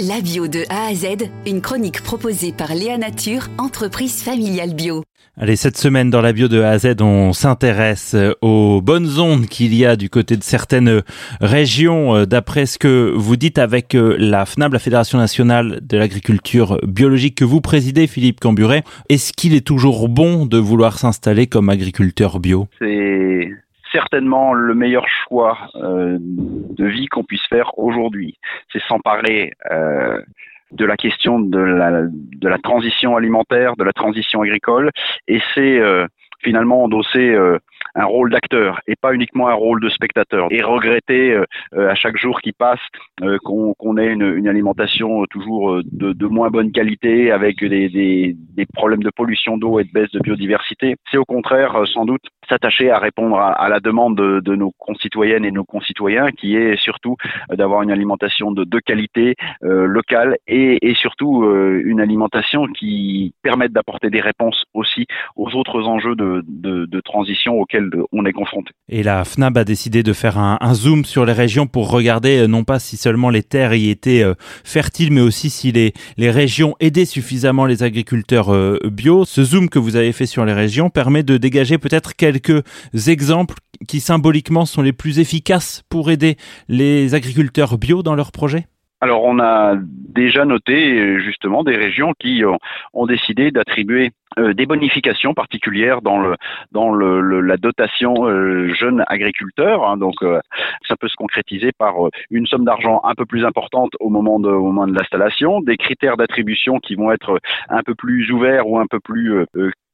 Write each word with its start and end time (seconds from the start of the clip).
La 0.00 0.20
bio 0.20 0.48
de 0.48 0.64
A 0.70 0.88
à 0.88 0.94
Z, 0.94 1.30
une 1.46 1.60
chronique 1.60 2.02
proposée 2.02 2.50
par 2.50 2.74
Léa 2.74 2.98
Nature, 2.98 3.46
entreprise 3.58 4.24
familiale 4.24 4.74
bio. 4.74 5.04
Allez, 5.36 5.54
cette 5.54 5.78
semaine 5.78 6.10
dans 6.10 6.20
la 6.20 6.32
bio 6.32 6.48
de 6.48 6.60
A 6.62 6.70
à 6.70 6.78
Z, 6.78 6.96
on 7.00 7.32
s'intéresse 7.32 8.16
aux 8.40 8.82
bonnes 8.82 9.20
ondes 9.20 9.46
qu'il 9.46 9.72
y 9.72 9.86
a 9.86 9.94
du 9.94 10.10
côté 10.10 10.36
de 10.36 10.42
certaines 10.42 11.02
régions. 11.40 12.16
Euh, 12.16 12.26
d'après 12.26 12.66
ce 12.66 12.76
que 12.76 13.12
vous 13.14 13.36
dites 13.36 13.56
avec 13.58 13.94
euh, 13.94 14.16
la 14.18 14.46
FNAB, 14.46 14.72
la 14.72 14.80
Fédération 14.80 15.16
nationale 15.16 15.78
de 15.80 15.96
l'agriculture 15.96 16.80
biologique 16.84 17.36
que 17.36 17.44
vous 17.44 17.60
présidez, 17.60 18.08
Philippe 18.08 18.40
Camburet, 18.40 18.82
est-ce 19.10 19.32
qu'il 19.32 19.54
est 19.54 19.64
toujours 19.64 20.08
bon 20.08 20.44
de 20.44 20.58
vouloir 20.58 20.98
s'installer 20.98 21.46
comme 21.46 21.68
agriculteur 21.68 22.40
bio? 22.40 22.66
C'est 22.80 23.48
certainement 23.94 24.52
le 24.52 24.74
meilleur 24.74 25.06
choix 25.08 25.56
euh, 25.76 26.18
de 26.20 26.84
vie 26.84 27.06
qu'on 27.06 27.22
puisse 27.22 27.46
faire 27.46 27.78
aujourd'hui. 27.78 28.36
C'est 28.72 28.82
s'emparer 28.88 29.52
euh, 29.70 30.20
de 30.72 30.84
la 30.84 30.96
question 30.96 31.38
de 31.38 31.58
la, 31.58 32.58
transition 32.58 33.16
alimentaire, 33.16 33.76
de 33.76 33.84
la 33.84 33.92
transition 33.92 34.42
agricole, 34.42 34.90
et 35.28 35.40
c'est 35.54 35.78
euh, 35.78 36.06
finalement 36.40 36.82
endosser 36.82 37.36
un 37.94 38.04
rôle 38.04 38.30
d'acteur 38.30 38.80
et 38.86 38.96
pas 38.96 39.14
uniquement 39.14 39.48
un 39.48 39.54
rôle 39.54 39.80
de 39.80 39.88
spectateur. 39.88 40.48
Et 40.50 40.62
regretter 40.62 41.32
euh, 41.32 41.44
euh, 41.74 41.90
à 41.90 41.94
chaque 41.94 42.16
jour 42.16 42.40
qui 42.40 42.52
passe 42.52 42.80
euh, 43.22 43.38
qu'on 43.44 43.96
ait 43.96 44.12
une, 44.12 44.34
une, 44.36 44.48
alimentation 44.48 45.24
toujours 45.30 45.80
de, 45.84 46.12
de, 46.12 46.26
moins 46.26 46.50
bonne 46.50 46.72
qualité 46.72 47.30
avec 47.30 47.60
des, 47.60 47.88
des, 47.88 48.36
des 48.36 48.66
problèmes 48.66 49.02
de 49.02 49.10
pollution 49.10 49.56
d'eau 49.56 49.78
et 49.78 49.84
de 49.84 49.92
baisse 49.92 50.10
de 50.10 50.20
biodiversité. 50.20 50.96
C'est 51.10 51.18
au 51.18 51.24
contraire 51.24 51.84
sans 51.86 52.04
doute 52.04 52.22
s'attacher 52.48 52.90
à 52.90 52.98
répondre 52.98 53.36
à, 53.36 53.52
à, 53.52 53.68
la 53.68 53.80
demande 53.80 54.16
de, 54.16 54.40
de, 54.40 54.54
nos 54.54 54.72
concitoyennes 54.78 55.44
et 55.44 55.50
nos 55.50 55.64
concitoyens 55.64 56.30
qui 56.30 56.56
est 56.56 56.76
surtout 56.76 57.16
d'avoir 57.50 57.82
une 57.82 57.90
alimentation 57.90 58.52
de, 58.52 58.64
de 58.64 58.78
qualité 58.80 59.34
euh, 59.62 59.86
locale 59.86 60.36
et, 60.46 60.88
et 60.88 60.94
surtout 60.94 61.44
euh, 61.44 61.82
une 61.84 62.00
alimentation 62.00 62.66
qui 62.66 63.32
permette 63.42 63.72
d'apporter 63.72 64.10
des 64.10 64.20
réponses 64.20 64.64
aussi 64.74 65.06
aux 65.36 65.54
autres 65.54 65.84
enjeux 65.84 66.16
de, 66.16 66.42
de 66.46 67.00
transition 67.00 67.58
auxquels 67.60 67.83
Et 68.88 69.02
la 69.02 69.24
FNAB 69.24 69.58
a 69.58 69.64
décidé 69.64 70.02
de 70.02 70.12
faire 70.12 70.38
un, 70.38 70.74
zoom 70.74 71.04
sur 71.04 71.24
les 71.24 71.32
régions 71.32 71.66
pour 71.66 71.90
regarder 71.90 72.38
euh, 72.38 72.46
non 72.46 72.64
pas 72.64 72.78
si 72.78 72.96
seulement 72.96 73.30
les 73.30 73.42
terres 73.42 73.74
y 73.74 73.90
étaient 73.90 74.22
euh, 74.22 74.34
fertiles, 74.64 75.12
mais 75.12 75.20
aussi 75.20 75.50
si 75.50 75.72
les, 75.72 75.92
les 76.16 76.30
régions 76.30 76.74
aidaient 76.80 77.04
suffisamment 77.04 77.66
les 77.66 77.82
agriculteurs 77.82 78.52
euh, 78.52 78.78
bio. 78.84 79.24
Ce 79.24 79.44
zoom 79.44 79.68
que 79.68 79.78
vous 79.78 79.96
avez 79.96 80.12
fait 80.12 80.26
sur 80.26 80.44
les 80.44 80.52
régions 80.52 80.90
permet 80.90 81.22
de 81.22 81.36
dégager 81.36 81.78
peut-être 81.78 82.16
quelques 82.16 82.62
exemples 83.06 83.56
qui 83.88 84.00
symboliquement 84.00 84.66
sont 84.66 84.82
les 84.82 84.92
plus 84.92 85.18
efficaces 85.18 85.82
pour 85.88 86.10
aider 86.10 86.36
les 86.68 87.14
agriculteurs 87.14 87.78
bio 87.78 88.02
dans 88.02 88.14
leurs 88.14 88.32
projets? 88.32 88.66
Alors 89.04 89.24
on 89.24 89.38
a 89.38 89.74
déjà 89.76 90.46
noté 90.46 91.20
justement 91.20 91.62
des 91.62 91.76
régions 91.76 92.14
qui 92.18 92.42
ont 92.94 93.06
décidé 93.06 93.50
d'attribuer 93.50 94.12
euh, 94.38 94.54
des 94.54 94.64
bonifications 94.64 95.34
particulières 95.34 96.00
dans 96.00 96.18
la 96.72 97.56
dotation 97.58 98.26
euh, 98.26 98.72
jeune 98.72 99.04
agriculteur. 99.08 99.86
Hein, 99.86 99.98
donc 99.98 100.14
euh, 100.22 100.40
ça 100.88 100.96
peut 100.96 101.08
se 101.08 101.16
concrétiser 101.16 101.70
par 101.76 101.94
une 102.30 102.46
somme 102.46 102.64
d'argent 102.64 103.02
un 103.04 103.14
peu 103.14 103.26
plus 103.26 103.44
importante 103.44 103.90
au 104.00 104.08
moment 104.08 104.40
de 104.40 104.96
l'installation, 104.96 105.60
des 105.60 105.76
critères 105.76 106.16
d'attribution 106.16 106.78
qui 106.80 106.94
vont 106.94 107.12
être 107.12 107.38
un 107.68 107.82
peu 107.82 107.94
plus 107.94 108.32
ouverts 108.32 108.66
ou 108.66 108.78
un 108.78 108.86
peu 108.86 109.00
plus 109.00 109.46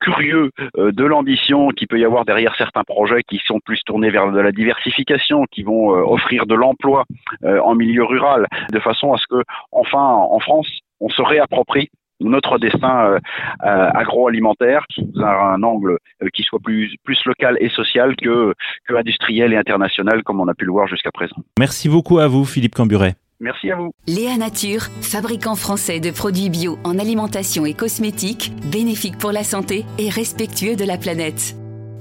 curieux 0.00 0.50
de 0.76 1.04
l'ambition 1.04 1.68
qu'il 1.70 1.88
peut 1.88 1.98
y 1.98 2.04
avoir 2.04 2.24
derrière 2.24 2.54
certains 2.56 2.84
projets 2.84 3.22
qui 3.22 3.40
sont 3.46 3.60
plus 3.64 3.80
tournés 3.84 4.10
vers 4.10 4.30
de 4.30 4.40
la 4.40 4.52
diversification, 4.52 5.44
qui 5.50 5.62
vont 5.62 5.88
offrir 5.88 6.46
de 6.46 6.54
l'emploi 6.54 7.04
en 7.42 7.74
milieu 7.74 8.04
rural, 8.04 8.46
de 8.72 8.80
façon 8.80 9.12
à 9.12 9.18
ce 9.18 9.26
que, 9.26 9.42
enfin, 9.72 10.02
en 10.02 10.40
France, 10.40 10.68
on 11.00 11.08
se 11.08 11.22
réapproprie 11.22 11.90
notre 12.20 12.58
destin 12.58 13.06
euh, 13.06 13.18
euh, 13.64 13.90
agroalimentaire 13.94 14.84
sous 14.90 15.12
un, 15.16 15.62
angle 15.62 15.98
euh, 16.22 16.28
qui 16.32 16.42
soit 16.42 16.60
plus, 16.60 16.94
plus 17.04 17.18
local 17.26 17.56
et 17.60 17.68
social 17.68 18.16
que, 18.16 18.54
que 18.86 18.94
industriel 18.94 19.52
et 19.52 19.56
international 19.56 20.22
comme 20.22 20.40
on 20.40 20.48
a 20.48 20.54
pu 20.54 20.64
le 20.64 20.72
voir 20.72 20.86
jusqu'à 20.86 21.10
présent. 21.10 21.36
Merci 21.58 21.88
beaucoup 21.88 22.18
à 22.18 22.28
vous 22.28 22.44
Philippe 22.44 22.74
Camburet. 22.74 23.14
Merci 23.40 23.70
à 23.70 23.76
vous. 23.76 23.90
Léa 24.06 24.36
Nature, 24.36 24.84
fabricant 25.02 25.56
français 25.56 26.00
de 26.00 26.10
produits 26.10 26.50
bio 26.50 26.78
en 26.84 26.98
alimentation 26.98 27.66
et 27.66 27.74
cosmétiques, 27.74 28.52
bénéfique 28.70 29.18
pour 29.18 29.32
la 29.32 29.44
santé 29.44 29.84
et 29.98 30.08
respectueux 30.08 30.76
de 30.76 30.84
la 30.84 30.98
planète. 30.98 31.56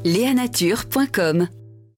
Léanature.com 0.06 1.48